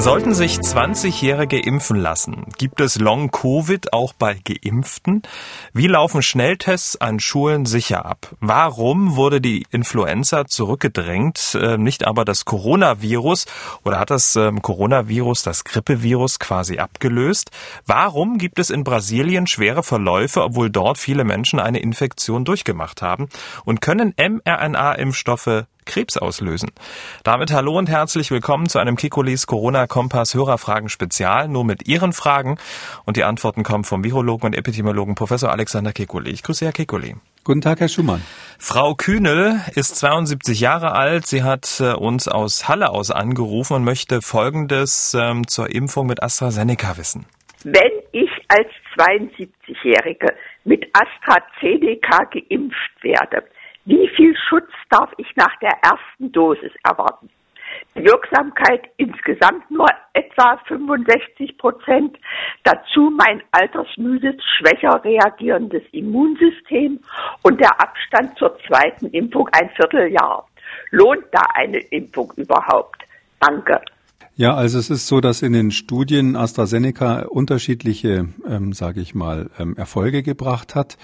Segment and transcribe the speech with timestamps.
[0.00, 2.46] Sollten sich 20-Jährige impfen lassen?
[2.56, 5.20] Gibt es Long-Covid auch bei Geimpften?
[5.74, 8.34] Wie laufen Schnelltests an Schulen sicher ab?
[8.40, 13.44] Warum wurde die Influenza zurückgedrängt, äh, nicht aber das Coronavirus?
[13.84, 17.50] Oder hat das ähm, Coronavirus das Grippevirus quasi abgelöst?
[17.84, 23.28] Warum gibt es in Brasilien schwere Verläufe, obwohl dort viele Menschen eine Infektion durchgemacht haben?
[23.66, 26.70] Und können mRNA-Impfstoffe Krebs auslösen.
[27.24, 32.12] Damit hallo und herzlich willkommen zu einem Kikulis Corona Kompass Hörerfragen Spezial, nur mit Ihren
[32.12, 32.58] Fragen.
[33.04, 36.30] Und die Antworten kommen vom Virologen und Epidemiologen Professor Alexander Kekuli.
[36.30, 37.16] Ich grüße Herr Kekuli.
[37.42, 38.22] Guten Tag, Herr Schumann.
[38.58, 41.26] Frau Kühnel ist 72 Jahre alt.
[41.26, 46.22] Sie hat äh, uns aus Halle aus angerufen und möchte Folgendes ähm, zur Impfung mit
[46.22, 47.24] AstraZeneca wissen.
[47.64, 53.44] Wenn ich als 72-Jährige mit AstraZeneca geimpft werde,
[53.84, 57.30] wie viel Schutz darf ich nach der ersten Dosis erwarten?
[57.94, 62.16] Die Wirksamkeit insgesamt nur etwa 65 Prozent.
[62.64, 67.00] Dazu mein altersmüdes, schwächer reagierendes Immunsystem
[67.42, 70.46] und der Abstand zur zweiten Impfung ein Vierteljahr.
[70.90, 73.02] Lohnt da eine Impfung überhaupt?
[73.40, 73.80] Danke.
[74.36, 79.50] Ja, also es ist so, dass in den Studien AstraZeneca unterschiedliche, ähm, sage ich mal,
[79.58, 80.96] ähm, Erfolge gebracht hat.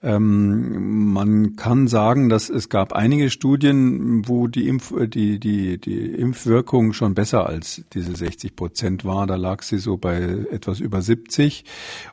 [0.00, 6.06] Ähm, man kann sagen, dass es gab einige Studien, wo die, Impf die, die, die
[6.06, 9.26] Impfwirkung schon besser als diese 60 Prozent war.
[9.26, 11.64] Da lag sie so bei etwas über 70.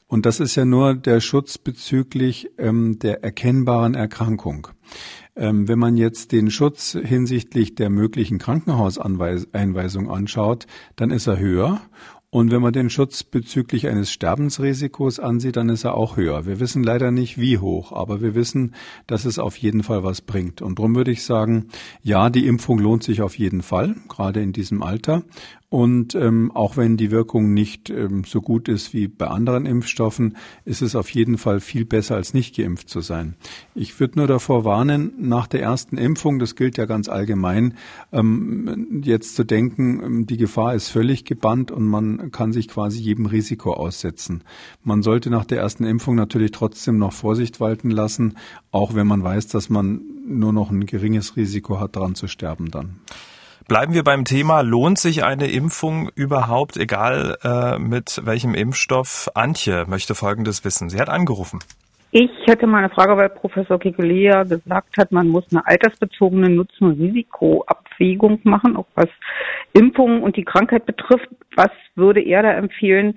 [0.08, 4.68] Und das ist ja nur der Schutz bezüglich ähm, der erkennbaren Erkrankung.
[5.36, 11.82] Ähm, wenn man jetzt den Schutz hinsichtlich der möglichen Krankenhauseinweisung anschaut, dann ist er höher.
[12.36, 16.46] Und wenn man den Schutz bezüglich eines Sterbensrisikos ansieht, dann ist er auch höher.
[16.46, 18.76] Wir wissen leider nicht, wie hoch, aber wir wissen,
[19.08, 20.62] dass es auf jeden Fall was bringt.
[20.62, 21.70] Und darum würde ich sagen,
[22.04, 25.24] ja, die Impfung lohnt sich auf jeden Fall, gerade in diesem Alter.
[25.70, 30.38] Und ähm, auch wenn die Wirkung nicht ähm, so gut ist wie bei anderen Impfstoffen,
[30.64, 33.36] ist es auf jeden Fall viel besser, als nicht geimpft zu sein.
[33.74, 37.74] Ich würde nur davor warnen, nach der ersten Impfung, das gilt ja ganz allgemein,
[38.12, 43.02] ähm, jetzt zu denken, ähm, die Gefahr ist völlig gebannt und man kann sich quasi
[43.02, 44.44] jedem Risiko aussetzen.
[44.84, 48.36] Man sollte nach der ersten Impfung natürlich trotzdem noch Vorsicht walten lassen,
[48.72, 52.70] auch wenn man weiß, dass man nur noch ein geringes Risiko hat, daran zu sterben
[52.70, 53.00] dann.
[53.68, 59.32] Bleiben wir beim Thema, lohnt sich eine Impfung überhaupt, egal äh, mit welchem Impfstoff?
[59.34, 60.90] Antje möchte Folgendes wissen.
[60.90, 61.58] Sie hat angerufen.
[62.12, 68.40] Ich hätte mal eine Frage, weil Professor Kikulea gesagt hat, man muss eine altersbezogene Nutzen-Risikoabwägung
[68.44, 69.10] machen, auch was
[69.74, 71.28] Impfungen und die Krankheit betrifft.
[71.56, 73.16] Was würde er da empfehlen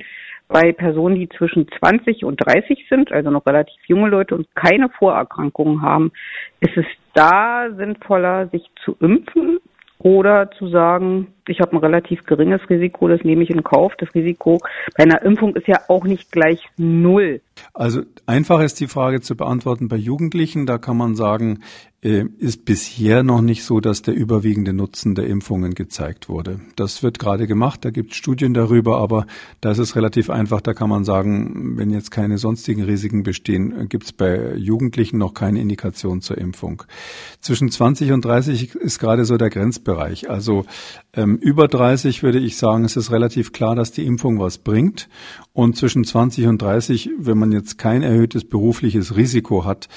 [0.49, 4.89] bei Personen, die zwischen 20 und 30 sind, also noch relativ junge Leute und keine
[4.89, 6.11] Vorerkrankungen haben?
[6.61, 9.61] Ist es da sinnvoller, sich zu impfen
[10.01, 13.93] oder zu sagen, ich habe ein relativ geringes Risiko, das nehme ich in Kauf.
[13.99, 14.59] Das Risiko
[14.97, 17.41] bei einer Impfung ist ja auch nicht gleich null.
[17.75, 20.67] Also einfach ist die Frage zu beantworten bei Jugendlichen.
[20.67, 21.61] Da kann man sagen,
[22.01, 26.61] ist bisher noch nicht so, dass der überwiegende Nutzen der Impfungen gezeigt wurde.
[26.77, 29.27] Das wird gerade gemacht, da gibt es Studien darüber, aber
[29.61, 33.89] da ist es relativ einfach, da kann man sagen, wenn jetzt keine sonstigen Risiken bestehen,
[33.89, 36.85] gibt es bei Jugendlichen noch keine Indikation zur Impfung.
[37.41, 40.31] Zwischen 20 und 30 ist gerade so der Grenzbereich.
[40.31, 40.67] Also
[41.15, 45.09] ähm, über 30 würde ich sagen, es ist relativ klar, dass die Impfung was bringt.
[45.59, 49.89] Und zwischen 20 und 30, wenn man jetzt kein erhöhtes berufliches Risiko hat,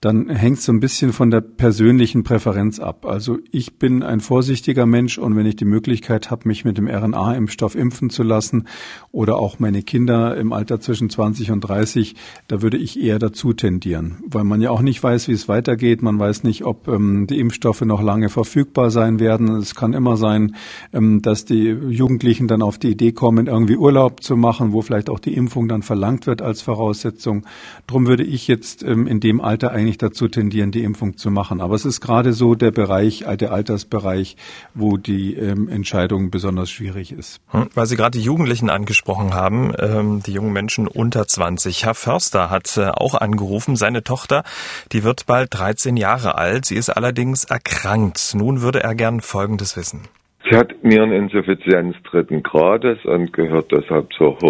[0.00, 3.06] dann hängt es so ein bisschen von der persönlichen Präferenz ab.
[3.06, 6.88] Also ich bin ein vorsichtiger Mensch und wenn ich die Möglichkeit habe, mich mit dem
[6.88, 8.66] RNA-Impfstoff impfen zu lassen
[9.12, 12.16] oder auch meine Kinder im Alter zwischen 20 und 30,
[12.48, 16.02] da würde ich eher dazu tendieren, weil man ja auch nicht weiß, wie es weitergeht.
[16.02, 19.58] Man weiß nicht, ob ähm, die Impfstoffe noch lange verfügbar sein werden.
[19.58, 20.56] Es kann immer sein,
[20.92, 25.03] ähm, dass die Jugendlichen dann auf die Idee kommen, irgendwie Urlaub zu machen, wo vielleicht
[25.10, 27.46] auch die Impfung dann verlangt wird als Voraussetzung.
[27.86, 31.60] Drum würde ich jetzt ähm, in dem Alter eigentlich dazu tendieren, die Impfung zu machen.
[31.60, 34.36] Aber es ist gerade so der Bereich, der Altersbereich,
[34.74, 37.40] wo die ähm, Entscheidung besonders schwierig ist.
[37.50, 41.84] Hm, weil Sie gerade die Jugendlichen angesprochen haben, ähm, die jungen Menschen unter 20.
[41.84, 44.44] Herr Förster hat äh, auch angerufen, seine Tochter,
[44.92, 46.64] die wird bald 13 Jahre alt.
[46.64, 48.34] Sie ist allerdings erkrankt.
[48.34, 50.02] Nun würde er gern Folgendes wissen.
[50.48, 54.40] Sie hat Niereninsuffizienz dritten Grades und gehört deshalb zur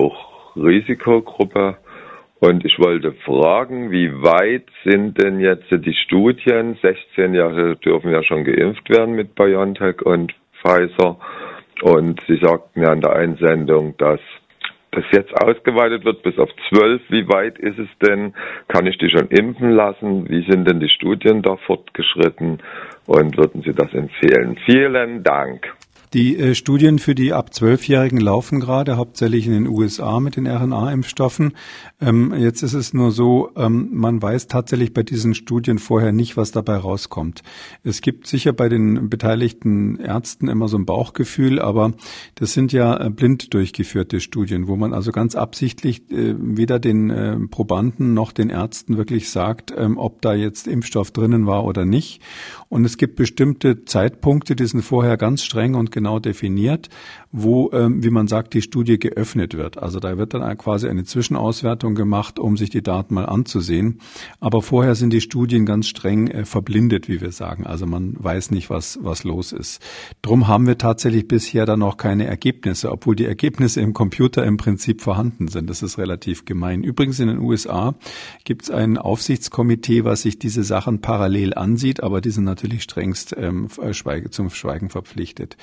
[0.54, 1.76] Hochrisikogruppe.
[2.40, 6.76] Und ich wollte fragen, wie weit sind denn jetzt die Studien?
[6.82, 11.16] 16 Jahre dürfen ja schon geimpft werden mit BioNTech und Pfizer.
[11.82, 14.20] Und Sie sagten ja in der Einsendung, dass
[14.90, 18.34] das jetzt ausgeweitet wird bis auf zwölf, wie weit ist es denn?
[18.68, 20.28] Kann ich die schon impfen lassen?
[20.28, 22.58] Wie sind denn die Studien da fortgeschritten?
[23.06, 24.56] Und würden Sie das empfehlen?
[24.66, 25.74] Vielen Dank.
[26.14, 30.46] Die äh, Studien für die ab Zwölfjährigen laufen gerade, hauptsächlich in den USA mit den
[30.46, 31.54] RNA-Impfstoffen.
[32.00, 36.36] Ähm, jetzt ist es nur so, ähm, man weiß tatsächlich bei diesen Studien vorher nicht,
[36.36, 37.42] was dabei rauskommt.
[37.82, 41.94] Es gibt sicher bei den beteiligten Ärzten immer so ein Bauchgefühl, aber
[42.36, 47.10] das sind ja äh, blind durchgeführte Studien, wo man also ganz absichtlich äh, weder den
[47.10, 51.84] äh, Probanden noch den Ärzten wirklich sagt, ähm, ob da jetzt Impfstoff drinnen war oder
[51.84, 52.22] nicht.
[52.74, 56.88] Und es gibt bestimmte Zeitpunkte, die sind vorher ganz streng und genau definiert,
[57.30, 59.78] wo, ähm, wie man sagt, die Studie geöffnet wird.
[59.78, 64.00] Also da wird dann quasi eine Zwischenauswertung gemacht, um sich die Daten mal anzusehen.
[64.40, 67.64] Aber vorher sind die Studien ganz streng äh, verblindet, wie wir sagen.
[67.64, 69.80] Also man weiß nicht, was, was los ist.
[70.22, 74.56] Drum haben wir tatsächlich bisher dann noch keine Ergebnisse, obwohl die Ergebnisse im Computer im
[74.56, 75.70] Prinzip vorhanden sind.
[75.70, 76.82] Das ist relativ gemein.
[76.82, 77.94] Übrigens in den USA
[78.42, 83.34] gibt es ein Aufsichtskomitee, was sich diese Sachen parallel ansieht, aber die sind natürlich strengst
[83.36, 83.68] ähm,
[84.30, 85.56] zum Schweigen verpflichtet.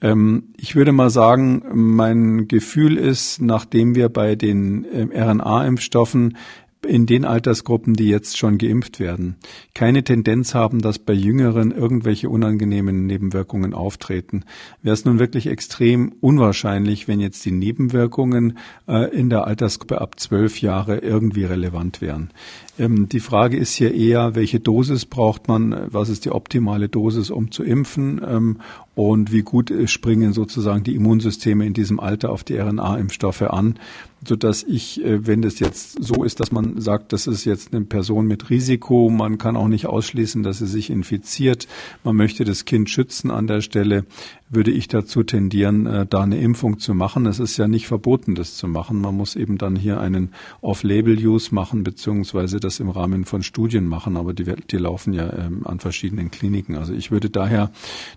[0.00, 6.36] Ähm, ich würde mal sagen, mein Gefühl ist, nachdem wir bei den ähm, RNA-Impfstoffen
[6.84, 9.36] in den Altersgruppen, die jetzt schon geimpft werden,
[9.74, 14.44] keine Tendenz haben, dass bei Jüngeren irgendwelche unangenehmen Nebenwirkungen auftreten.
[14.82, 20.20] Wäre es nun wirklich extrem unwahrscheinlich, wenn jetzt die Nebenwirkungen äh, in der Altersgruppe ab
[20.20, 22.30] zwölf Jahre irgendwie relevant wären.
[22.78, 27.30] Ähm, die Frage ist hier eher, welche Dosis braucht man, was ist die optimale Dosis,
[27.30, 28.20] um zu impfen?
[28.26, 28.58] Ähm,
[28.94, 33.78] und wie gut springen sozusagen die Immunsysteme in diesem Alter auf die RNA-Impfstoffe an,
[34.26, 37.74] so dass ich, äh, wenn das jetzt so ist, dass man sagt, das ist jetzt
[37.74, 41.66] eine Person mit Risiko, man kann auch nicht ausschließen, dass sie sich infiziert,
[42.04, 44.04] man möchte das Kind schützen an der Stelle,
[44.50, 47.26] würde ich dazu tendieren, äh, da eine Impfung zu machen.
[47.26, 49.00] Es ist ja nicht verboten, das zu machen.
[49.00, 54.16] Man muss eben dann hier einen Off-Label-Use machen, beziehungsweise das im Rahmen von Studien machen,
[54.16, 56.76] aber die, die laufen ja ähm, an verschiedenen Kliniken.
[56.76, 57.70] Also ich würde daher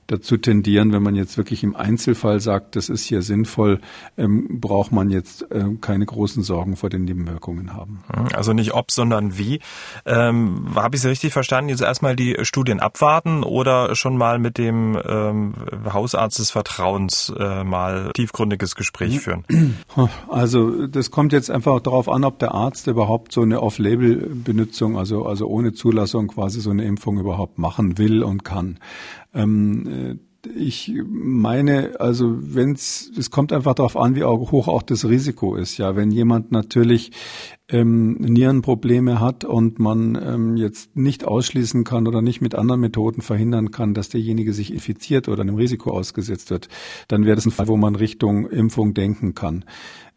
[0.07, 3.80] dazu tendieren, wenn man jetzt wirklich im Einzelfall sagt, das ist hier sinnvoll,
[4.18, 8.03] ähm, braucht man jetzt äh, keine großen Sorgen vor den Nebenwirkungen haben.
[8.13, 9.59] Hm, also nicht ob, sondern wie.
[10.06, 11.69] Ähm, Habe ich Sie richtig verstanden?
[11.69, 15.53] Jetzt erstmal die Studien abwarten oder schon mal mit dem ähm,
[16.17, 19.45] Hausarzt des Vertrauens äh, mal tiefgründiges Gespräch führen?
[20.29, 25.25] Also das kommt jetzt einfach darauf an, ob der Arzt überhaupt so eine Off-Label-Benutzung, also,
[25.25, 28.79] also ohne Zulassung quasi so eine Impfung überhaupt machen will und kann.
[29.33, 34.83] Ähm, äh, ich meine, also wenn es, es kommt einfach darauf an, wie hoch auch
[34.83, 35.77] das Risiko ist.
[35.77, 37.11] Ja, wenn jemand natürlich
[37.69, 43.21] ähm, Nierenprobleme hat und man ähm, jetzt nicht ausschließen kann oder nicht mit anderen Methoden
[43.21, 46.69] verhindern kann, dass derjenige sich infiziert oder einem Risiko ausgesetzt wird,
[47.07, 49.65] dann wäre das ein Fall, wo man Richtung Impfung denken kann.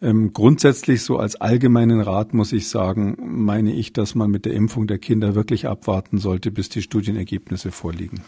[0.02, 4.55] Ähm, grundsätzlich so als allgemeinen Rat muss ich sagen, meine ich, dass man mit der
[4.55, 8.22] Impfung der Kinder wirklich abwarten sollte, bis die Studienergebnisse vorliegen.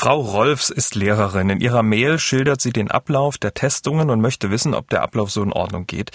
[0.00, 1.50] Frau Rolfs ist Lehrerin.
[1.50, 5.32] In ihrer Mail schildert sie den Ablauf der Testungen und möchte wissen, ob der Ablauf
[5.32, 6.12] so in Ordnung geht.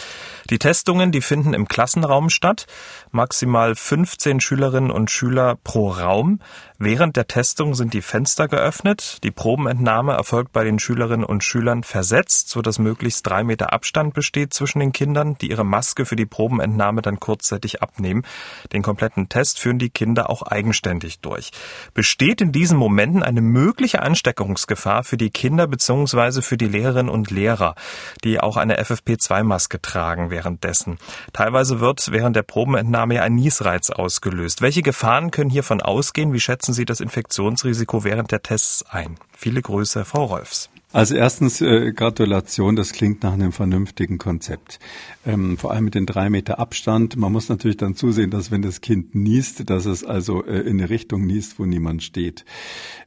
[0.50, 2.66] Die Testungen, die finden im Klassenraum statt.
[3.12, 6.40] Maximal 15 Schülerinnen und Schüler pro Raum.
[6.80, 9.20] Während der Testung sind die Fenster geöffnet.
[9.24, 14.14] Die Probenentnahme erfolgt bei den Schülerinnen und Schülern versetzt, so dass möglichst drei Meter Abstand
[14.14, 18.24] besteht zwischen den Kindern, die ihre Maske für die Probenentnahme dann kurzzeitig abnehmen.
[18.72, 21.52] Den kompletten Test führen die Kinder auch eigenständig durch.
[21.94, 23.42] Besteht in diesen Momenten eine
[23.74, 26.44] mögliche Ansteckungsgefahr für die Kinder bzw.
[26.44, 27.74] für die Lehrerinnen und Lehrer,
[28.24, 31.00] die auch eine FFP2-Maske tragen währenddessen?
[31.34, 34.62] Teilweise wird während der Probenentnahme ein Niesreiz ausgelöst.
[34.62, 36.34] Welche Gefahren können hiervon ausgehen?
[36.34, 39.16] Wie schätzen Sie das Infektionsrisiko während der Tests ein?
[39.36, 40.70] Viele Grüße, Frau Rolfs.
[40.94, 44.80] Also erstens äh, Gratulation, das klingt nach einem vernünftigen Konzept.
[45.26, 47.18] Ähm, vor allem mit den drei Meter Abstand.
[47.18, 50.80] Man muss natürlich dann zusehen, dass wenn das Kind niest, dass es also äh, in
[50.80, 52.46] eine Richtung niest, wo niemand steht.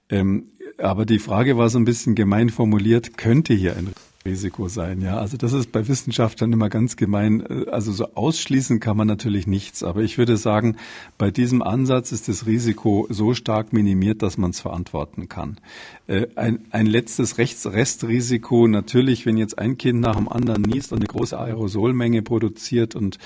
[0.09, 3.93] Ähm, aber die Frage war so ein bisschen gemein formuliert, könnte hier ein
[4.27, 5.01] Risiko sein.
[5.01, 7.47] Ja, also das ist bei Wissenschaftlern immer ganz gemein.
[7.69, 9.83] Also so ausschließen kann man natürlich nichts.
[9.83, 10.77] Aber ich würde sagen,
[11.17, 15.59] bei diesem Ansatz ist das Risiko so stark minimiert, dass man es verantworten kann.
[16.07, 20.93] Äh, ein, ein letztes Rechts Restrisiko natürlich, wenn jetzt ein Kind nach dem anderen niest
[20.93, 23.19] und eine große Aerosolmenge produziert und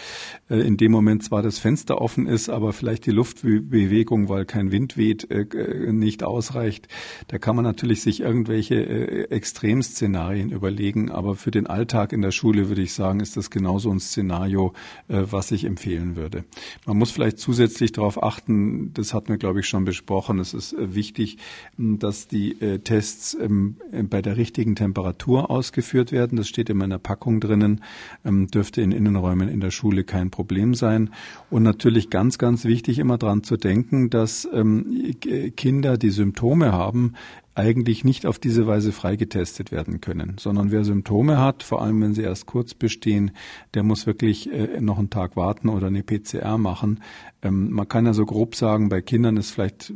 [0.48, 4.70] äh, in dem Moment zwar das Fenster offen ist, aber vielleicht die Luftbewegung, weil kein
[4.72, 6.88] Wind weht, äh, nicht ausreicht,
[7.28, 11.10] da kann man natürlich sich irgendwelche Extremszenarien überlegen überlegen.
[11.10, 14.72] Aber für den Alltag in der Schule würde ich sagen, ist das genauso ein Szenario,
[15.08, 16.44] äh, was ich empfehlen würde.
[16.86, 20.72] Man muss vielleicht zusätzlich darauf achten, das hatten wir, glaube ich, schon besprochen, es ist
[20.72, 21.38] äh, wichtig,
[21.76, 23.76] dass die Tests ähm,
[24.08, 26.36] bei der richtigen Temperatur ausgeführt werden.
[26.36, 27.82] Das steht immer in der Packung drinnen,
[28.24, 31.10] ähm, dürfte in Innenräumen in der Schule kein Problem sein.
[31.48, 35.14] Und natürlich ganz, ganz wichtig, immer dran zu denken, dass ähm,
[35.56, 37.14] Kinder, die Symptome haben,
[37.54, 42.14] eigentlich nicht auf diese Weise freigetestet werden können, sondern wer Symptome hat, vor allem wenn
[42.14, 43.32] sie erst kurz bestehen,
[43.74, 47.00] der muss wirklich äh, noch einen Tag warten oder eine PCR machen.
[47.42, 49.94] Ähm, man kann ja so grob sagen, bei Kindern ist vielleicht äh,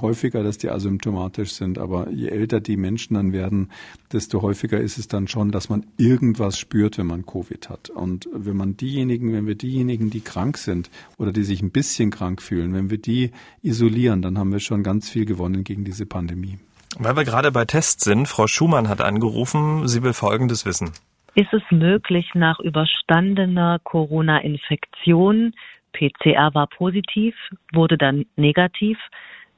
[0.00, 3.70] häufiger, dass die asymptomatisch sind, aber je älter die Menschen dann werden,
[4.12, 7.88] desto häufiger ist es dann schon, dass man irgendwas spürt, wenn man Covid hat.
[7.88, 12.10] Und wenn man diejenigen, wenn wir diejenigen, die krank sind oder die sich ein bisschen
[12.10, 13.30] krank fühlen, wenn wir die
[13.62, 16.58] isolieren, dann haben wir schon ganz viel gewonnen gegen diese Pandemie.
[16.98, 20.92] Weil wir gerade bei Tests sind, Frau Schumann hat angerufen, sie will Folgendes wissen.
[21.34, 25.52] Ist es möglich, nach überstandener Corona-Infektion,
[25.92, 27.34] PCR war positiv,
[27.72, 28.98] wurde dann negativ,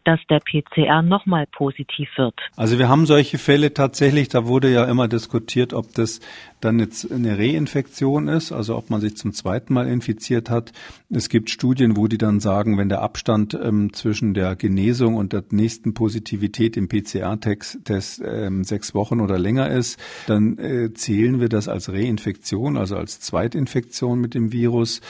[0.04, 2.34] dass der PCR nochmal positiv wird.
[2.56, 6.20] Also wir haben solche Fälle tatsächlich, da wurde ja immer diskutiert, ob das
[6.60, 10.72] dann jetzt eine Reinfektion ist, also ob man sich zum zweiten Mal infiziert hat.
[11.10, 15.32] Es gibt Studien, wo die dann sagen, wenn der Abstand ähm, zwischen der Genesung und
[15.32, 21.48] der nächsten Positivität im PCR-Test ähm, sechs Wochen oder länger ist, dann äh, zählen wir
[21.48, 25.00] das als Reinfektion, also als Zweitinfektion mit dem Virus.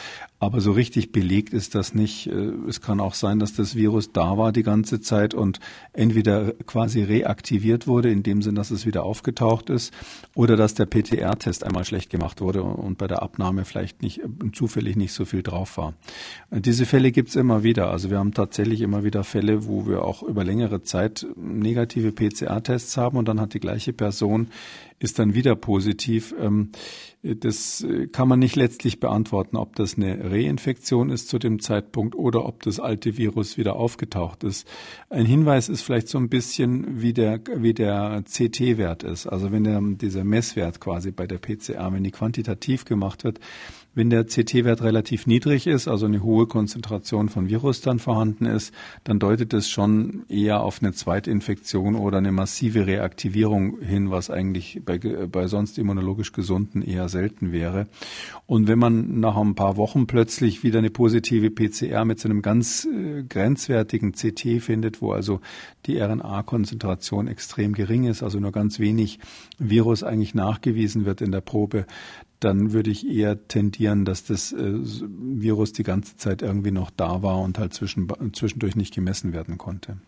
[0.40, 2.28] Aber so richtig belegt ist das nicht.
[2.28, 5.58] Äh, es kann auch sein, dass das Virus da war die ganze Zeit und
[5.92, 9.92] entweder quasi reaktiviert wurde, in dem Sinn, dass es wieder aufgetaucht ist,
[10.34, 10.86] oder dass der
[11.38, 14.20] PTR-Test einmal schlecht gemacht wurde und bei der Abnahme vielleicht nicht
[14.52, 15.94] zufällig nicht so viel drauf war.
[16.50, 17.90] Diese Fälle gibt's immer wieder.
[17.90, 22.96] Also wir haben tatsächlich immer wieder Fälle, wo wir auch über längere Zeit negative PCR-Tests
[22.96, 24.48] haben und dann hat die gleiche Person
[24.98, 26.34] ist dann wieder positiv.
[26.38, 26.70] Ähm,
[27.22, 32.14] das äh, kann man nicht letztlich beantworten, ob das eine Reinfektion ist zu dem Zeitpunkt
[32.14, 34.68] oder ob das alte Virus wieder aufgetaucht ist.
[35.10, 39.26] Ein Hinweis ist vielleicht so ein bisschen, wie der, wie der CT-Wert ist.
[39.26, 43.40] Also wenn der, dieser Messwert quasi bei der PCR, wenn die quantitativ gemacht wird,
[43.98, 48.72] wenn der CT-Wert relativ niedrig ist, also eine hohe Konzentration von Virus dann vorhanden ist,
[49.02, 54.82] dann deutet es schon eher auf eine Zweitinfektion oder eine massive Reaktivierung hin, was eigentlich
[54.84, 57.88] bei, bei sonst immunologisch Gesunden eher selten wäre.
[58.46, 62.40] Und wenn man nach ein paar Wochen plötzlich wieder eine positive PCR mit so einem
[62.40, 65.40] ganz äh, grenzwertigen CT findet, wo also
[65.86, 69.18] die RNA-Konzentration extrem gering ist, also nur ganz wenig
[69.58, 71.84] Virus eigentlich nachgewiesen wird in der Probe,
[72.40, 77.22] dann würde ich eher tendieren, dass das äh, Virus die ganze Zeit irgendwie noch da
[77.22, 79.98] war und halt zwischen, zwischendurch nicht gemessen werden konnte.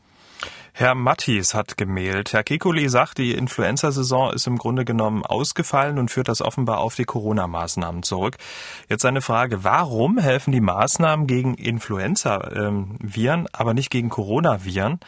[0.73, 2.33] Herr Mattis hat gemailt.
[2.33, 6.95] Herr Kekuli sagt, die Influenza-Saison ist im Grunde genommen ausgefallen und führt das offenbar auf
[6.95, 8.37] die Corona-Maßnahmen zurück.
[8.89, 9.65] Jetzt eine Frage.
[9.65, 15.01] Warum helfen die Maßnahmen gegen Influenza-Viren, aber nicht gegen Coronaviren?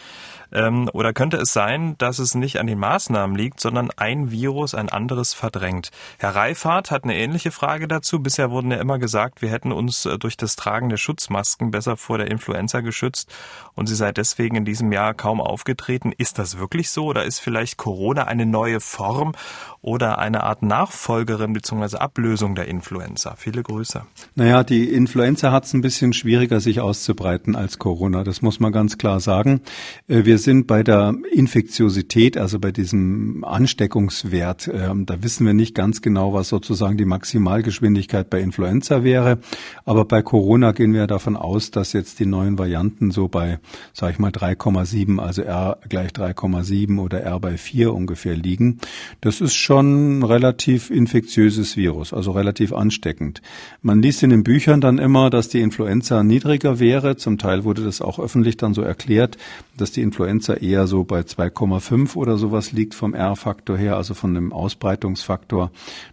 [0.52, 4.74] Ähm, oder könnte es sein, dass es nicht an den Maßnahmen liegt, sondern ein Virus
[4.74, 5.90] ein anderes verdrängt?
[6.18, 8.20] Herr Reifhardt hat eine ähnliche Frage dazu.
[8.20, 11.96] Bisher wurden ja immer gesagt, wir hätten uns äh, durch das Tragen der Schutzmasken besser
[11.96, 13.32] vor der Influenza geschützt
[13.74, 16.12] und sie sei deswegen in diesem Jahr kaum aufgetreten.
[16.16, 19.32] Ist das wirklich so oder ist vielleicht Corona eine neue Form
[19.80, 21.96] oder eine Art Nachfolgerin bzw.
[21.96, 23.34] Ablösung der Influenza?
[23.36, 24.02] Viele Grüße.
[24.34, 28.24] Naja, die Influenza hat es ein bisschen schwieriger, sich auszubreiten als Corona.
[28.24, 29.62] Das muss man ganz klar sagen.
[30.08, 34.70] Äh, wir sind bei der Infektiosität, also bei diesem Ansteckungswert.
[34.72, 39.38] Ähm, da wissen wir nicht ganz genau, was sozusagen die Maximalgeschwindigkeit bei Influenza wäre.
[39.84, 43.58] Aber bei Corona gehen wir davon aus, dass jetzt die neuen Varianten so bei,
[43.92, 48.78] sage ich mal, 3,7, also R gleich 3,7 oder R bei 4 ungefähr liegen.
[49.20, 53.42] Das ist schon relativ infektiöses Virus, also relativ ansteckend.
[53.80, 57.16] Man liest in den Büchern dann immer, dass die Influenza niedriger wäre.
[57.16, 59.38] Zum Teil wurde das auch öffentlich dann so erklärt,
[59.76, 64.14] dass die Influenza Influenza eher so bei 2,5 oder sowas liegt vom R-Faktor her, also
[64.14, 65.70] von dem Ausbreitungsfaktor.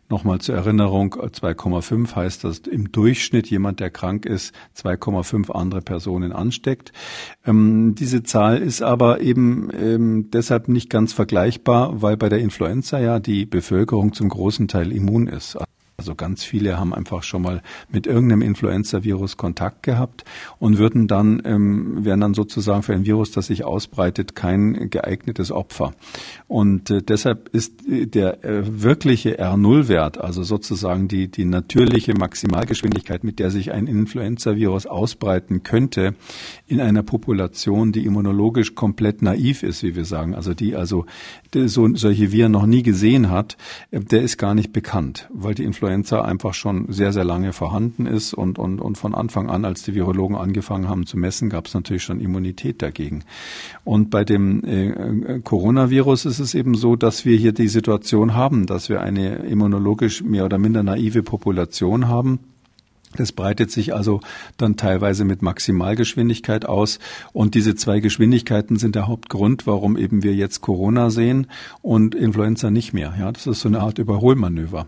[0.10, 6.34] Nochmal zur Erinnerung, 2,5 heißt, dass im Durchschnitt jemand, der krank ist, 2,5 andere Personen
[6.34, 6.92] ansteckt.
[7.46, 13.00] Ähm, diese Zahl ist aber eben ähm, deshalb nicht ganz vergleichbar, weil bei der Influenza
[13.00, 15.58] ja die Bevölkerung zum großen Teil immun ist.
[16.00, 20.24] Also ganz viele haben einfach schon mal mit irgendeinem Influenza-Virus Kontakt gehabt
[20.58, 25.52] und würden dann, ähm, wären dann sozusagen für ein Virus, das sich ausbreitet, kein geeignetes
[25.52, 25.92] Opfer.
[26.48, 33.40] Und äh, deshalb ist der äh, wirkliche R0-Wert, also sozusagen die, die natürliche Maximalgeschwindigkeit, mit
[33.40, 36.16] der sich ein Influenza-Virus ausbreiten könnte,
[36.66, 41.06] in einer Population, die immunologisch komplett naiv ist, wie wir sagen, also die also
[41.54, 43.58] so, solche Viren noch nie gesehen hat,
[43.92, 47.54] äh, der ist gar nicht bekannt, weil die Influenza Influenza einfach schon sehr, sehr lange
[47.54, 51.50] vorhanden ist und, und, und von Anfang an, als die Virologen angefangen haben zu messen,
[51.50, 53.24] gab es natürlich schon Immunität dagegen.
[53.84, 58.36] Und bei dem äh, äh, Coronavirus ist es eben so, dass wir hier die Situation
[58.36, 62.40] haben, dass wir eine immunologisch mehr oder minder naive Population haben
[63.16, 64.20] das breitet sich also
[64.58, 67.00] dann teilweise mit Maximalgeschwindigkeit aus.
[67.34, 71.48] Und diese zwei Geschwindigkeiten sind der Hauptgrund, warum eben wir jetzt Corona sehen
[71.82, 73.16] und Influenza nicht mehr.
[73.20, 74.88] Ja, das ist so eine Art Überholmanöver.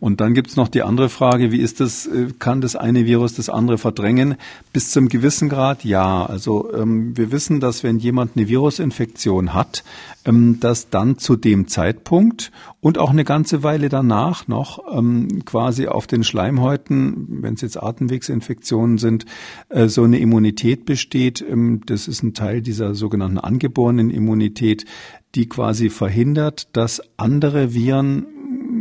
[0.00, 3.34] Und dann gibt's noch die andere Frage, wie ist das, äh, kann das eine Virus
[3.34, 4.36] das andere verdrängen?
[4.72, 6.26] Bis zum gewissen Grad ja.
[6.26, 9.82] Also ähm, wir wissen, dass wenn jemand eine Virusinfektion hat,
[10.24, 15.86] ähm, dass dann zu dem Zeitpunkt und auch eine ganze Weile danach noch ähm, quasi
[15.86, 19.26] auf den Schleimhäuten, wenn es jetzt Atemwegsinfektionen sind,
[19.68, 21.40] äh, so eine Immunität besteht.
[21.40, 24.84] Ähm, das ist ein Teil dieser sogenannten angeborenen Immunität,
[25.34, 28.26] die quasi verhindert, dass andere Viren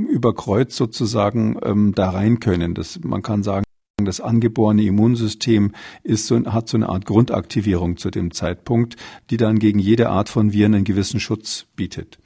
[0.10, 2.74] über Kreuz sozusagen ähm, da rein können.
[2.74, 3.64] Das, man kann sagen,
[4.06, 5.74] das angeborene Immunsystem
[6.04, 8.96] ist so, hat so eine Art Grundaktivierung zu dem Zeitpunkt,
[9.30, 12.20] die dann gegen jede Art von Viren einen gewissen Schutz bietet.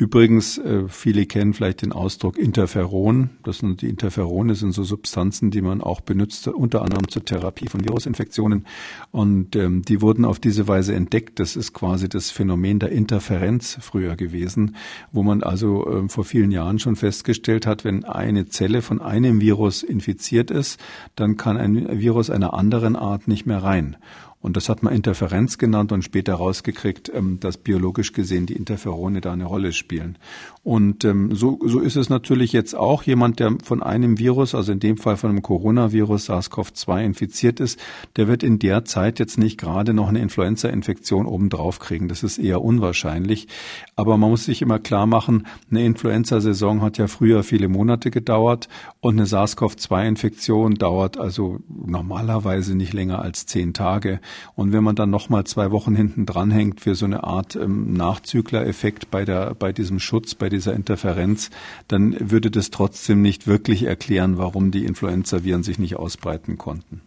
[0.00, 3.28] Übrigens, äh, viele kennen vielleicht den Ausdruck Interferon.
[3.42, 7.68] Das sind die Interferone sind so Substanzen, die man auch benutzt, unter anderem zur Therapie
[7.68, 8.64] von Virusinfektionen.
[9.10, 11.38] Und ähm, die wurden auf diese Weise entdeckt.
[11.38, 14.74] Das ist quasi das Phänomen der Interferenz früher gewesen,
[15.12, 19.42] wo man also äh, vor vielen Jahren schon festgestellt hat, wenn eine Zelle von einem
[19.42, 20.80] Virus infiziert ist,
[21.14, 23.98] dann kann ein Virus einer anderen Art nicht mehr rein.
[24.42, 29.20] Und das hat man Interferenz genannt und später rausgekriegt, ähm, dass biologisch gesehen die Interferone
[29.20, 30.16] da eine Rolle spielen.
[30.62, 33.02] Und ähm, so, so ist es natürlich jetzt auch.
[33.02, 37.78] Jemand, der von einem Virus, also in dem Fall von einem Coronavirus SARS-CoV-2 infiziert ist,
[38.16, 42.08] der wird in der Zeit jetzt nicht gerade noch eine Influenza-Infektion obendrauf kriegen.
[42.08, 43.46] Das ist eher unwahrscheinlich.
[43.94, 48.68] Aber man muss sich immer klar machen, eine Influenza-Saison hat ja früher viele Monate gedauert
[49.00, 54.20] und eine SARS-CoV-2-Infektion dauert also normalerweise nicht länger als zehn Tage.
[54.54, 59.10] Und wenn man dann nochmal zwei Wochen hinten dranhängt für so eine Art ähm, Nachzüglereffekt
[59.10, 61.50] bei der, bei diesem Schutz, bei dieser Interferenz,
[61.88, 67.02] dann würde das trotzdem nicht wirklich erklären, warum die Influenza-Viren sich nicht ausbreiten konnten.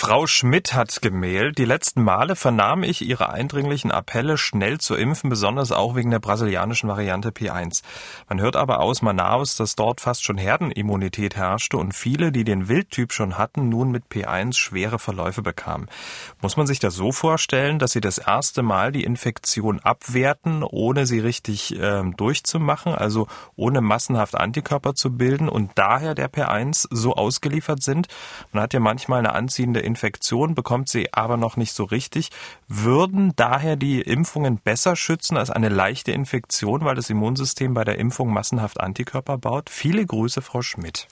[0.00, 5.28] Frau Schmidt hat gemeldet, die letzten Male vernahm ich ihre eindringlichen Appelle, schnell zu impfen,
[5.28, 7.82] besonders auch wegen der brasilianischen Variante P1.
[8.28, 12.68] Man hört aber aus Manaus, dass dort fast schon Herdenimmunität herrschte und viele, die den
[12.68, 15.88] Wildtyp schon hatten, nun mit P1 schwere Verläufe bekamen.
[16.40, 21.06] Muss man sich das so vorstellen, dass sie das erste Mal die Infektion abwerten, ohne
[21.06, 27.16] sie richtig äh, durchzumachen, also ohne massenhaft Antikörper zu bilden und daher der P1 so
[27.16, 28.06] ausgeliefert sind?
[28.52, 32.30] Man hat ja manchmal eine anziehende Infektion, bekommt sie aber noch nicht so richtig.
[32.68, 37.98] Würden daher die Impfungen besser schützen als eine leichte Infektion, weil das Immunsystem bei der
[37.98, 39.70] Impfung massenhaft Antikörper baut?
[39.70, 41.08] Viele Grüße, Frau Schmidt.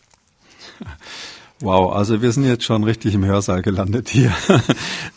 [1.60, 4.32] Wow, also wir sind jetzt schon richtig im Hörsaal gelandet hier.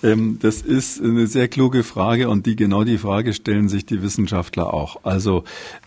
[0.02, 4.02] Ähm, das ist eine sehr kluge Frage und die genau die Frage stellen sich die
[4.02, 5.04] Wissenschaftler auch.
[5.04, 5.44] Also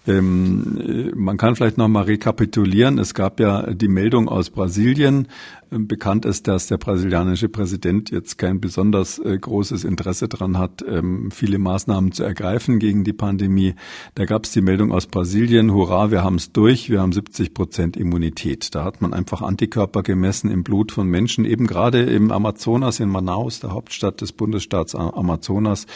[0.06, 2.98] ähm, man kann vielleicht noch mal rekapitulieren.
[2.98, 5.28] Es gab ja die Meldung aus Brasilien,
[5.74, 11.30] Bekannt ist, dass der brasilianische Präsident jetzt kein besonders äh, großes Interesse daran hat, ähm,
[11.30, 13.74] viele Maßnahmen zu ergreifen gegen die Pandemie.
[14.14, 17.54] Da gab es die Meldung aus Brasilien, hurra, wir haben es durch, wir haben 70
[17.54, 18.74] Prozent Immunität.
[18.74, 23.08] Da hat man einfach Antikörper gemessen im Blut von Menschen, eben gerade im Amazonas, in
[23.08, 25.86] Manaus, der Hauptstadt des Bundesstaats Amazonas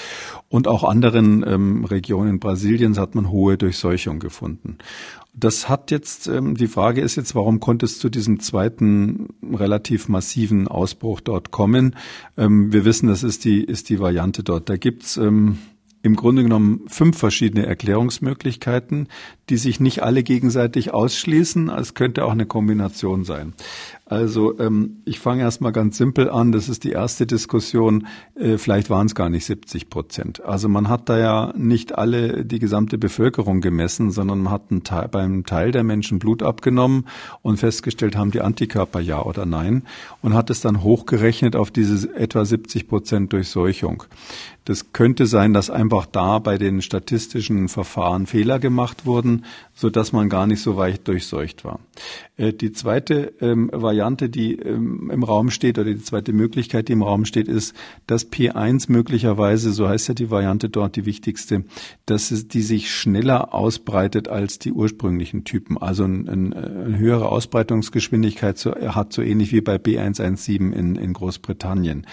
[0.48, 4.78] und auch anderen ähm, Regionen Brasiliens hat man hohe Durchseuchung gefunden.
[5.38, 10.09] Das hat jetzt, ähm, die Frage ist jetzt, warum konnte es zu diesem zweiten relativ
[10.09, 11.94] massiven Ausbruch dort kommen?
[12.38, 14.70] Ähm, wir wissen, das ist die, ist die Variante dort.
[14.70, 15.59] Da gibt's ähm,
[16.03, 19.09] im Grunde genommen fünf verschiedene Erklärungsmöglichkeiten,
[19.48, 21.68] die sich nicht alle gegenseitig ausschließen.
[21.68, 23.54] Es könnte auch eine Kombination sein.
[24.09, 26.52] Also ähm, ich fange erstmal ganz simpel an.
[26.52, 28.06] Das ist die erste Diskussion.
[28.37, 30.44] Äh, vielleicht waren es gar nicht 70 Prozent.
[30.44, 34.85] Also man hat da ja nicht alle die gesamte Bevölkerung gemessen, sondern man hat einen
[34.85, 37.06] Teil, beim Teil der Menschen Blut abgenommen
[37.42, 39.82] und festgestellt, haben die Antikörper ja oder nein
[40.22, 44.04] und hat es dann hochgerechnet auf diese etwa 70 Prozent Durchseuchung.
[44.66, 49.36] Das könnte sein, dass einfach da bei den statistischen Verfahren Fehler gemacht wurden
[49.75, 51.81] So dass man gar nicht so weit durchseucht war.
[52.37, 56.92] Äh, die zweite ähm, Variante, die ähm, im Raum steht, oder die zweite Möglichkeit, die
[56.92, 57.75] im Raum steht, ist,
[58.07, 61.64] dass P1 möglicherweise, so heißt ja die Variante dort, die wichtigste,
[62.07, 65.79] dass es, die sich schneller ausbreitet als die ursprünglichen Typen.
[65.79, 71.12] Also ein, ein, eine höhere Ausbreitungsgeschwindigkeit so, hat, so ähnlich wie bei B117 in, in
[71.12, 72.07] Großbritannien.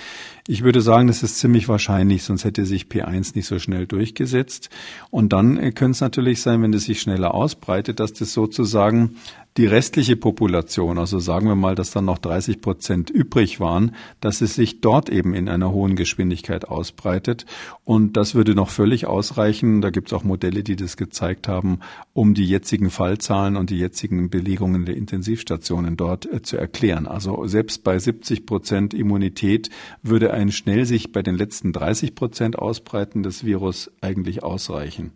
[0.47, 4.69] Ich würde sagen, das ist ziemlich wahrscheinlich, sonst hätte sich P1 nicht so schnell durchgesetzt.
[5.09, 9.17] Und dann äh, könnte es natürlich sein, wenn es sich schneller ausbreitet, dass das sozusagen
[9.57, 14.41] die restliche Population, also sagen wir mal, dass dann noch 30 Prozent übrig waren, dass
[14.41, 17.45] es sich dort eben in einer hohen Geschwindigkeit ausbreitet.
[17.83, 19.81] Und das würde noch völlig ausreichen.
[19.81, 21.79] Da gibt es auch Modelle, die das gezeigt haben,
[22.13, 27.05] um die jetzigen Fallzahlen und die jetzigen Belegungen der Intensivstationen dort äh, zu erklären.
[27.05, 29.69] Also selbst bei 70 Prozent Immunität
[30.01, 35.11] würde ein schnell sich bei den letzten 30 Prozent ausbreiten des Virus eigentlich ausreichen.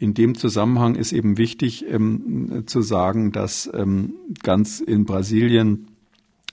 [0.00, 5.86] In dem Zusammenhang ist eben wichtig ähm, zu sagen, dass ähm, ganz in Brasilien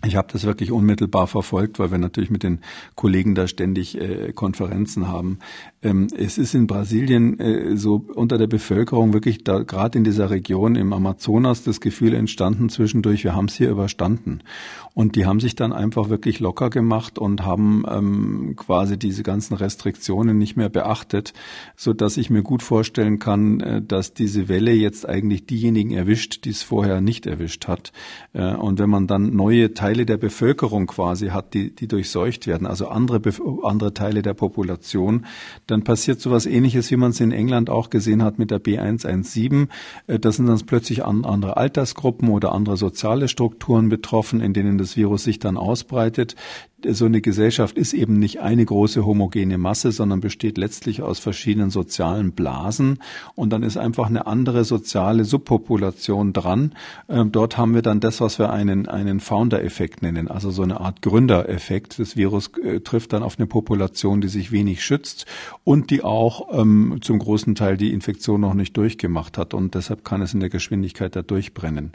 [0.06, 2.60] ich habe das wirklich unmittelbar verfolgt, weil wir natürlich mit den
[2.96, 5.39] Kollegen da ständig äh, Konferenzen haben.
[5.82, 10.30] Ähm, es ist in Brasilien äh, so unter der Bevölkerung wirklich da gerade in dieser
[10.30, 14.41] Region im Amazonas das Gefühl entstanden zwischendurch, wir haben es hier überstanden.
[14.94, 19.54] Und die haben sich dann einfach wirklich locker gemacht und haben ähm, quasi diese ganzen
[19.54, 21.34] Restriktionen nicht mehr beachtet,
[21.76, 26.46] so dass ich mir gut vorstellen kann, äh, dass diese Welle jetzt eigentlich diejenigen erwischt,
[26.46, 27.91] die es vorher nicht erwischt hat.
[28.34, 32.67] Äh, und wenn man dann neue Teile der Bevölkerung quasi hat, die, die durchseucht werden,
[32.67, 33.21] also andere,
[33.63, 35.25] andere Teile der Population,
[35.67, 39.69] dann passiert sowas ähnliches, wie man es in England auch gesehen hat mit der B117.
[40.08, 44.97] Äh, das sind dann plötzlich andere Altersgruppen oder andere soziale Strukturen betroffen, in denen das
[44.97, 46.36] Virus sich dann ausbreitet
[46.93, 51.69] so eine Gesellschaft ist eben nicht eine große homogene Masse, sondern besteht letztlich aus verschiedenen
[51.69, 53.00] sozialen Blasen.
[53.36, 56.74] Und dann ist einfach eine andere soziale Subpopulation dran.
[57.10, 60.80] Ähm, dort haben wir dann das, was wir einen, einen Founder-Effekt nennen, also so eine
[60.80, 62.00] Art Gründereffekt.
[62.00, 65.26] Das Virus äh, trifft dann auf eine Population, die sich wenig schützt
[65.63, 69.54] und die auch ähm, zum großen Teil die Infektion noch nicht durchgemacht hat.
[69.54, 71.91] Und deshalb kann es in der Geschwindigkeit da durchbrennen.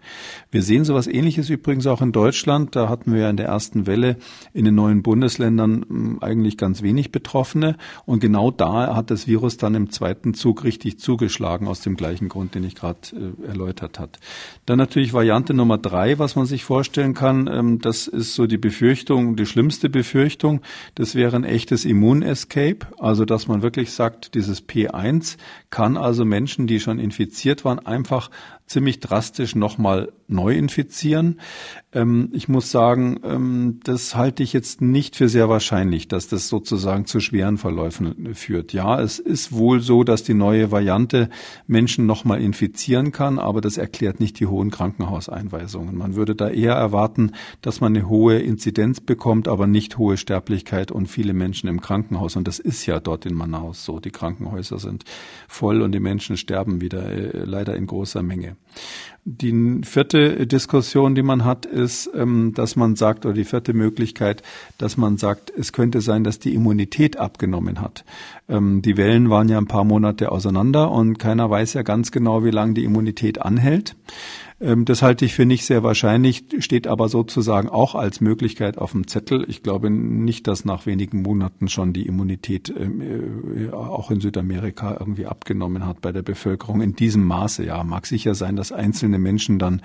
[0.51, 2.75] Wir sehen sowas ähnliches übrigens auch in Deutschland.
[2.75, 4.17] Da hatten wir ja in der ersten Welle
[4.53, 7.77] in den neuen Bundesländern hm, eigentlich ganz wenig Betroffene.
[8.07, 12.29] Und genau da hat das Virus dann im zweiten Zug richtig zugeschlagen, aus dem gleichen
[12.29, 14.19] Grund, den ich gerade äh, erläutert hat.
[14.67, 17.47] Dann natürlich Variante Nummer drei, was man sich vorstellen kann.
[17.47, 20.63] Ähm, das ist so die Befürchtung, die schlimmste Befürchtung.
[20.95, 22.87] Das wäre ein echtes Immunescape.
[22.99, 25.37] Also, dass man wirklich sagt, dieses P1
[25.69, 28.31] kann also Menschen, die schon infiziert waren, einfach
[28.71, 31.41] ziemlich drastisch nochmal neu infizieren.
[31.93, 36.49] Ähm, ich muss sagen, ähm, das halte ich jetzt nicht für sehr wahrscheinlich, dass das
[36.49, 38.73] sozusagen zu schweren Verläufen führt.
[38.73, 41.31] Ja, es ist wohl so, dass die neue Variante
[41.67, 45.99] Menschen nochmal infizieren kann, aber das erklärt nicht die hohen Krankenhauseinweisungen.
[45.99, 50.93] Man würde da eher erwarten, dass man eine hohe Inzidenz bekommt, aber nicht hohe Sterblichkeit
[50.93, 52.37] und viele Menschen im Krankenhaus.
[52.37, 53.99] Und das ist ja dort in Manaus so.
[53.99, 55.03] Die Krankenhäuser sind
[55.49, 58.60] voll und die Menschen sterben wieder äh, leider in großer Menge.
[59.25, 64.43] Die vierte Diskussion, die man hat, ist, ähm, dass man sagt, oder die vierte Möglichkeit,
[64.79, 68.05] dass man sagt, es könnte sein, dass die Immunität abgenommen hat.
[68.49, 72.45] Ähm, die Wellen waren ja ein paar Monate auseinander und keiner weiß ja ganz genau,
[72.45, 73.95] wie lange die Immunität anhält.
[74.61, 78.93] Ähm, das halte ich für nicht sehr wahrscheinlich, steht aber sozusagen auch als Möglichkeit auf
[78.93, 79.45] dem Zettel.
[79.49, 84.97] Ich glaube nicht, dass nach wenigen Monaten schon die Immunität ähm, äh, auch in Südamerika
[85.01, 87.65] irgendwie abgenommen hat bei der Bevölkerung in diesem Maße.
[87.65, 89.81] Ja, mag sicher sein, dass einzelne Menschen dann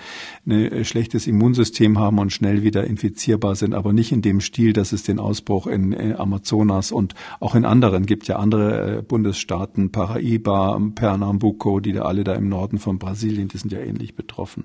[0.46, 4.74] ein äh, schlechtes Immunsystem haben und schnell wieder infizierbar sind, aber nicht in dem Stil,
[4.74, 9.92] dass es den Ausbruch in äh, Amazonas und auch in anderen gibt ja andere Bundesstaaten,
[9.92, 14.65] Paraíba, Pernambuco, die da alle da im Norden von Brasilien, die sind ja ähnlich betroffen.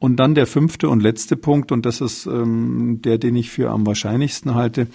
[0.00, 3.70] Und dann der fünfte und letzte Punkt, und das ist ähm, der, den ich für
[3.70, 4.86] am wahrscheinlichsten halte.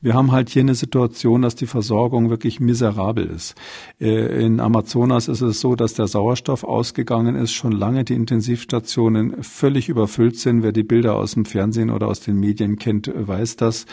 [0.00, 3.56] Wir haben halt hier eine Situation, dass die Versorgung wirklich miserabel ist.
[4.00, 9.42] Äh, in Amazonas ist es so, dass der Sauerstoff ausgegangen ist, schon lange die Intensivstationen
[9.42, 10.62] völlig überfüllt sind.
[10.62, 13.86] Wer die Bilder aus dem Fernsehen oder aus den Medien kennt, weiß das.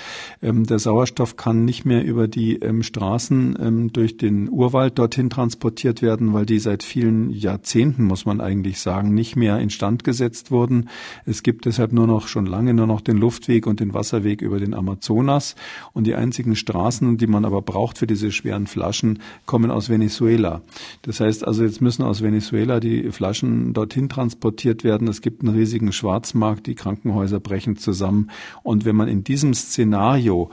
[0.44, 5.32] Ähm, der Sauerstoff kann nicht mehr über die ähm, Straßen ähm, durch den Urwald dorthin
[5.32, 10.52] transportiert werden, weil die seit vielen Jahrzehnten, muss man eigentlich sagen, nicht mehr instand gesetzt
[10.52, 10.90] wurden wurden.
[11.26, 14.60] Es gibt deshalb nur noch schon lange nur noch den Luftweg und den Wasserweg über
[14.60, 15.56] den Amazonas.
[15.94, 20.62] Und die einzigen Straßen, die man aber braucht für diese schweren Flaschen, kommen aus Venezuela.
[21.04, 25.08] Das heißt also, jetzt müssen aus Venezuela die Flaschen dorthin transportiert werden.
[25.08, 28.30] Es gibt einen riesigen Schwarzmarkt, die Krankenhäuser brechen zusammen.
[28.64, 30.50] Und wenn man in diesem Szenario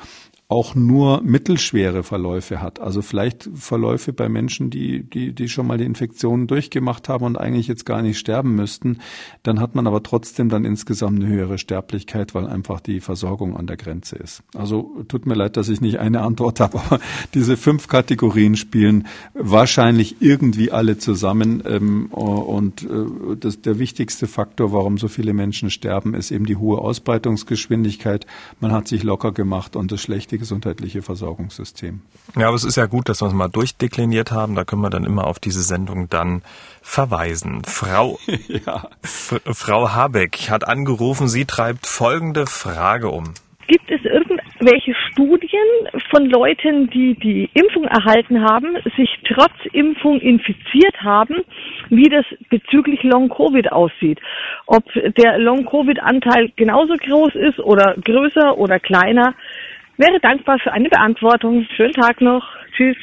[0.49, 2.79] auch nur mittelschwere Verläufe hat.
[2.79, 7.37] Also vielleicht Verläufe bei Menschen, die, die, die schon mal die Infektionen durchgemacht haben und
[7.37, 8.99] eigentlich jetzt gar nicht sterben müssten.
[9.43, 13.67] Dann hat man aber trotzdem dann insgesamt eine höhere Sterblichkeit, weil einfach die Versorgung an
[13.67, 14.45] der Grenze ist.
[14.55, 17.01] Also tut mir leid, dass ich nicht eine Antwort habe, aber
[17.35, 21.61] diese fünf Kategorien spielen wahrscheinlich irgendwie alle zusammen.
[21.67, 26.57] Ähm, und äh, das, der wichtigste Faktor, warum so viele Menschen sterben, ist eben die
[26.57, 28.27] hohe Ausbreitungsgeschwindigkeit.
[28.61, 32.01] Man hat sich locker gemacht und das schlechte gesundheitliche Versorgungssystem.
[32.37, 34.55] Ja, aber es ist ja gut, dass wir es mal durchdekliniert haben.
[34.55, 36.43] Da können wir dann immer auf diese Sendung dann
[36.83, 37.63] verweisen.
[37.65, 38.19] Frau,
[38.49, 38.89] ja.
[39.03, 43.35] Frau Habeck hat angerufen, sie treibt folgende Frage um.
[43.67, 45.67] Gibt es irgendwelche Studien
[46.11, 51.43] von Leuten, die die Impfung erhalten haben, sich trotz Impfung infiziert haben,
[51.89, 54.21] wie das bezüglich Long-Covid aussieht?
[54.67, 59.35] Ob der Long-Covid-Anteil genauso groß ist oder größer oder kleiner?
[59.97, 61.67] Wäre dankbar für eine Beantwortung.
[61.77, 62.45] Schönen Tag noch.
[62.77, 62.97] Tschüss.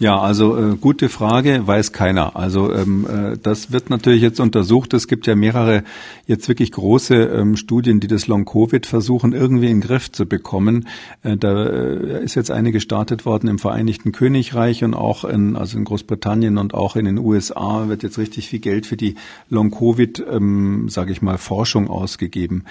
[0.00, 2.34] Ja, also äh, gute Frage, weiß keiner.
[2.34, 4.94] Also ähm, äh, das wird natürlich jetzt untersucht.
[4.94, 5.84] Es gibt ja mehrere
[6.26, 10.88] jetzt wirklich große ähm, Studien, die das Long-Covid versuchen irgendwie in den Griff zu bekommen.
[11.22, 15.76] Äh, da äh, ist jetzt eine gestartet worden im Vereinigten Königreich und auch in also
[15.76, 19.16] in Großbritannien und auch in den USA wird jetzt richtig viel Geld für die
[19.50, 22.64] Long-Covid, ähm, sage ich mal, Forschung ausgegeben.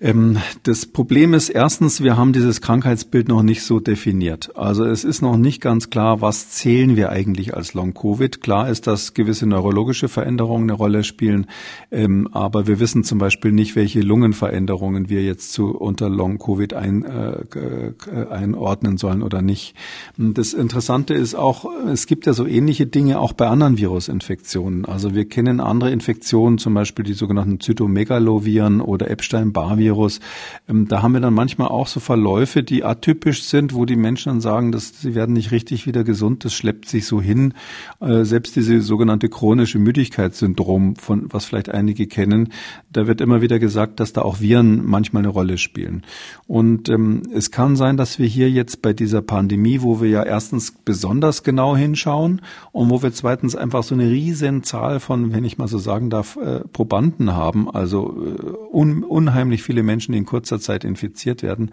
[0.00, 4.56] Ähm, das Problem ist erstens, wir haben dieses Krankheitsbild noch nicht so definiert.
[4.56, 8.40] Also es ist noch nicht ganz klar, was zählen wir eigentlich als Long-Covid.
[8.40, 11.46] Klar ist, dass gewisse neurologische Veränderungen eine Rolle spielen,
[11.90, 17.04] ähm, aber wir wissen zum Beispiel nicht, welche Lungenveränderungen wir jetzt zu unter Long-Covid ein,
[17.04, 19.74] äh, einordnen sollen oder nicht.
[20.16, 24.84] Das Interessante ist auch, es gibt ja so ähnliche Dinge auch bei anderen Virusinfektionen.
[24.84, 30.20] Also wir kennen andere Infektionen, zum Beispiel die sogenannten Zytomegaloviren oder Epstein-Barr Coronavirus.
[30.68, 34.30] Ähm, da haben wir dann manchmal auch so Verläufe, die atypisch sind, wo die Menschen
[34.30, 37.54] dann sagen, dass sie werden nicht richtig wieder gesund, das schleppt sich so hin.
[38.00, 42.52] Äh, selbst diese sogenannte chronische Müdigkeitssyndrom, von was vielleicht einige kennen,
[42.92, 46.02] da wird immer wieder gesagt, dass da auch Viren manchmal eine Rolle spielen.
[46.46, 50.22] Und ähm, es kann sein, dass wir hier jetzt bei dieser Pandemie, wo wir ja
[50.22, 52.40] erstens besonders genau hinschauen
[52.72, 56.10] und wo wir zweitens einfach so eine riesen Zahl von, wenn ich mal so sagen
[56.10, 61.42] darf, äh, Probanden haben, also äh, un unheimlich viele Menschen, die in kurzer Zeit infiziert
[61.42, 61.70] werden.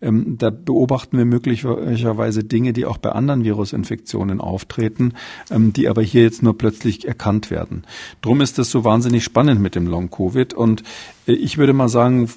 [0.00, 5.14] Ähm, da beobachten wir möglicherweise Dinge, die auch bei anderen Virusinfektionen auftreten,
[5.50, 7.84] ähm, die aber hier jetzt nur plötzlich erkannt werden.
[8.22, 10.82] Drum ist es so wahnsinnig spannend mit dem Long-Covid und
[11.28, 12.28] äh, ich würde mal sagen,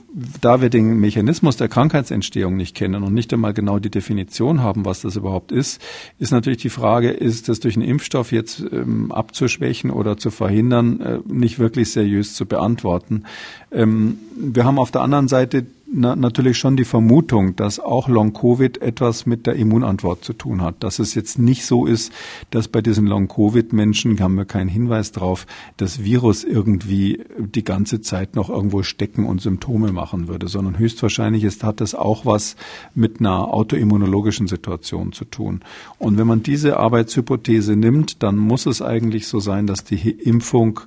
[0.41, 4.85] da wir den Mechanismus der Krankheitsentstehung nicht kennen und nicht einmal genau die Definition haben,
[4.85, 5.81] was das überhaupt ist,
[6.19, 10.99] ist natürlich die Frage, ist das durch einen Impfstoff jetzt ähm, abzuschwächen oder zu verhindern,
[11.01, 13.23] äh, nicht wirklich seriös zu beantworten.
[13.71, 18.81] Ähm, wir haben auf der anderen Seite na, natürlich schon die Vermutung, dass auch Long-Covid
[18.81, 20.83] etwas mit der Immunantwort zu tun hat.
[20.83, 22.13] Dass es jetzt nicht so ist,
[22.49, 28.35] dass bei diesen Long-Covid-Menschen, haben wir keinen Hinweis drauf, das Virus irgendwie die ganze Zeit
[28.35, 32.55] noch irgendwo stecken und Symptome machen würde, sondern höchstwahrscheinlich ist, hat es auch was
[32.95, 35.59] mit einer autoimmunologischen Situation zu tun.
[35.99, 40.79] Und wenn man diese Arbeitshypothese nimmt, dann muss es eigentlich so sein, dass die Impfung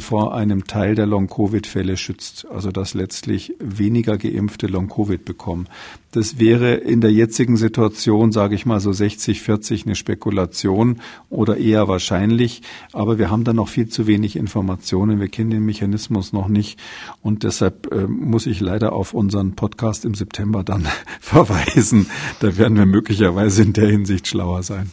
[0.00, 5.68] vor einem Teil der Long-Covid-Fälle schützt, also dass letztlich weniger Geimpfte Long-Covid bekommen.
[6.10, 11.56] Das wäre in der jetzigen Situation, sage ich mal so 60, 40 eine Spekulation oder
[11.56, 16.32] eher wahrscheinlich, aber wir haben da noch viel zu wenig Informationen, wir kennen den Mechanismus
[16.32, 16.78] noch nicht
[17.22, 20.86] und deshalb äh, muss ich leider auf unseren Podcast im September dann
[21.20, 22.06] verweisen.
[22.40, 24.92] Da werden wir möglicherweise in der Hinsicht schlauer sein.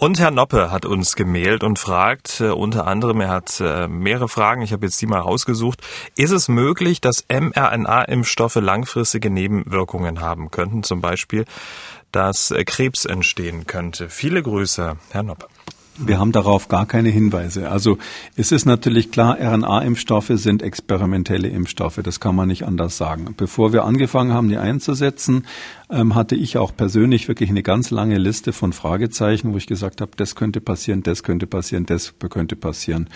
[0.00, 4.28] Und Herr Noppe hat uns gemailt und fragt, äh, unter anderem, er hat äh, mehrere
[4.28, 5.82] Fragen, ich habe jetzt die mal rausgesucht.
[6.14, 10.84] Ist es möglich, dass mRNA-Impfstoffe langfristige Nebenwirkungen haben könnten?
[10.84, 11.46] Zum Beispiel,
[12.12, 14.08] dass äh, Krebs entstehen könnte.
[14.08, 15.48] Viele Grüße, Herr Noppe.
[16.00, 17.70] Wir haben darauf gar keine Hinweise.
[17.70, 17.98] Also
[18.36, 22.00] es ist natürlich klar, RNA-Impfstoffe sind experimentelle Impfstoffe.
[22.02, 23.34] Das kann man nicht anders sagen.
[23.36, 25.46] Bevor wir angefangen haben, die einzusetzen,
[25.90, 30.00] ähm, hatte ich auch persönlich wirklich eine ganz lange Liste von Fragezeichen, wo ich gesagt
[30.00, 33.08] habe, das könnte passieren, das könnte passieren, das könnte passieren.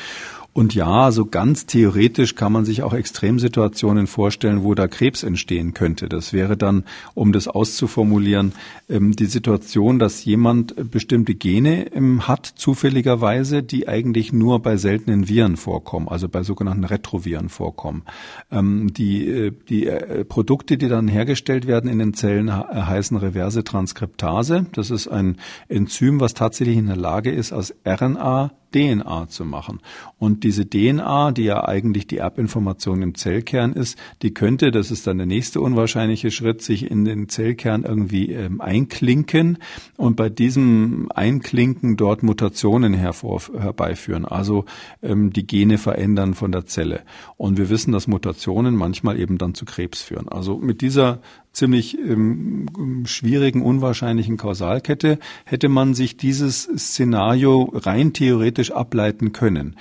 [0.54, 5.72] Und ja, so ganz theoretisch kann man sich auch Extremsituationen vorstellen, wo da Krebs entstehen
[5.72, 6.10] könnte.
[6.10, 6.84] Das wäre dann,
[7.14, 8.52] um das auszuformulieren,
[8.90, 15.26] ähm, die Situation, dass jemand bestimmte Gene ähm, hat, zufälligerweise, die eigentlich nur bei seltenen
[15.26, 18.02] Viren vorkommen, also bei sogenannten Retroviren vorkommen.
[18.50, 23.64] Ähm, die, äh, die äh, Produkte, die dann hergestellt werden in den Zellen, heißen Reverse
[23.64, 24.66] Transkriptase.
[24.72, 25.38] Das ist ein
[25.68, 29.80] Enzym, was tatsächlich in der Lage ist, aus RNA DNA zu machen.
[30.18, 35.06] Und diese DNA, die ja eigentlich die Erbinformation im Zellkern ist, die könnte, das ist
[35.06, 39.58] dann der nächste unwahrscheinliche Schritt, sich in den Zellkern irgendwie ähm, einklinken
[39.96, 44.64] und bei diesem Einklinken dort Mutationen hervor, herbeiführen, also
[45.02, 47.02] ähm, die Gene verändern von der Zelle.
[47.36, 50.28] Und wir wissen, dass Mutationen manchmal eben dann zu Krebs führen.
[50.28, 51.20] Also mit dieser
[51.52, 59.76] ziemlich ähm, schwierigen, unwahrscheinlichen Kausalkette hätte man sich dieses Szenario rein theoretisch ableiten können.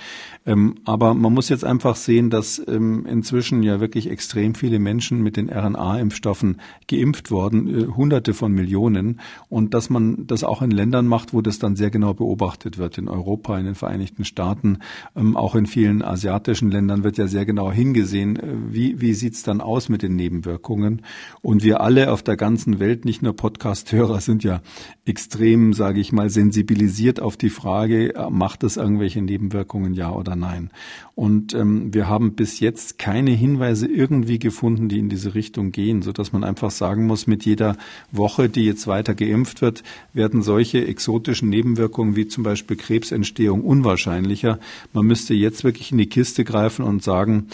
[0.46, 5.22] Ähm, aber man muss jetzt einfach sehen, dass ähm, inzwischen ja wirklich extrem viele Menschen
[5.22, 6.58] mit den RNA-Impfstoffen
[6.88, 11.42] geimpft worden, äh, hunderte von Millionen, und dass man das auch in Ländern macht, wo
[11.42, 12.98] das dann sehr genau beobachtet wird.
[12.98, 14.80] In Europa, in den Vereinigten Staaten,
[15.16, 19.44] ähm, auch in vielen asiatischen Ländern wird ja sehr genau hingesehen, äh, wie, wie sieht's
[19.44, 21.04] dann aus mit den Nebenwirkungen.
[21.44, 24.62] Und wir alle auf der ganzen Welt, nicht nur Podcast-Hörer, sind ja
[25.06, 30.70] extrem, sage ich mal, sensibilisiert auf die Frage, macht es irgendwelche Nebenwirkungen, ja oder nein?
[31.16, 36.02] Und ähm, wir haben bis jetzt keine Hinweise irgendwie gefunden, die in diese Richtung gehen,
[36.02, 37.76] so dass man einfach sagen muss, mit jeder
[38.12, 44.60] Woche, die jetzt weiter geimpft wird, werden solche exotischen Nebenwirkungen wie zum Beispiel Krebsentstehung unwahrscheinlicher.
[44.94, 47.48] Man müsste jetzt wirklich in die Kiste greifen und sagen,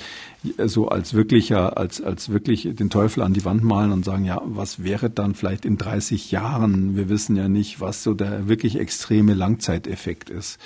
[0.65, 4.41] so als wirklicher, als, als wirklich den Teufel an die Wand malen und sagen, ja,
[4.45, 6.95] was wäre dann vielleicht in 30 Jahren?
[6.95, 10.59] Wir wissen ja nicht, was so der wirklich extreme Langzeiteffekt ist.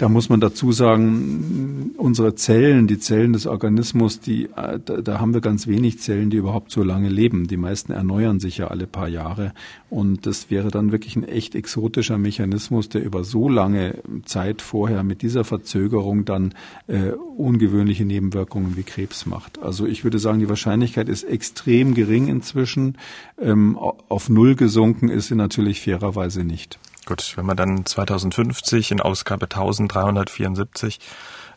[0.00, 5.34] Da muss man dazu sagen, unsere Zellen, die Zellen des Organismus, die, äh, da, haben
[5.34, 7.48] wir ganz wenig Zellen, die überhaupt so lange leben.
[7.48, 9.52] Die meisten erneuern sich ja alle paar Jahre.
[9.90, 15.02] Und das wäre dann wirklich ein echt exotischer Mechanismus, der über so lange Zeit vorher
[15.02, 16.54] mit dieser Verzögerung dann
[16.86, 19.58] äh, ungewöhnliche Nebenwirkungen wie Krebs macht.
[19.58, 22.96] Also ich würde sagen, die Wahrscheinlichkeit ist extrem gering inzwischen.
[23.38, 26.78] Ähm, auf Null gesunken ist sie natürlich fairerweise nicht.
[27.06, 31.00] Gut, wenn man dann 2050 in Ausgabe 1374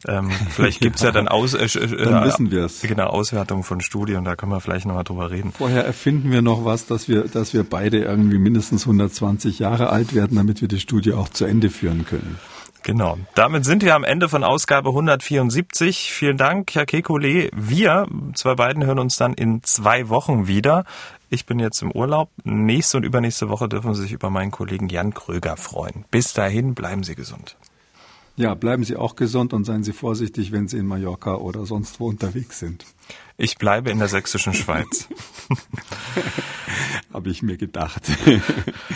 [0.07, 2.81] ähm, vielleicht gibt's ja, ja dann, Aus, äh, äh, dann wissen wir's.
[2.81, 5.51] Genau, Auswertung von Studien, da können wir vielleicht nochmal drüber reden.
[5.51, 10.13] Vorher erfinden wir noch was, dass wir, dass wir beide irgendwie mindestens 120 Jahre alt
[10.13, 12.37] werden, damit wir die Studie auch zu Ende führen können.
[12.83, 13.17] Genau.
[13.33, 16.11] Damit sind wir am Ende von Ausgabe 174.
[16.11, 17.49] Vielen Dank, Herr Kekulé.
[17.55, 20.83] Wir, zwei beiden, hören uns dann in zwei Wochen wieder.
[21.33, 22.29] Ich bin jetzt im Urlaub.
[22.43, 26.05] Nächste und übernächste Woche dürfen Sie sich über meinen Kollegen Jan Kröger freuen.
[26.11, 27.57] Bis dahin bleiben Sie gesund.
[28.35, 31.99] Ja, bleiben Sie auch gesund und seien Sie vorsichtig, wenn Sie in Mallorca oder sonst
[31.99, 32.85] wo unterwegs sind.
[33.37, 35.07] Ich bleibe in der sächsischen Schweiz.
[37.13, 38.01] Habe ich mir gedacht.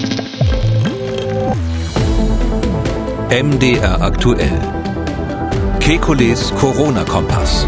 [3.30, 4.60] MDR aktuell.
[5.80, 7.66] Kekules Corona-Kompass.